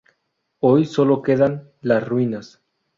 [0.57, 2.59] Hoy solo quedan las ruinas.